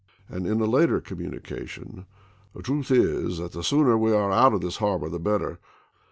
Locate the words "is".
2.89-3.37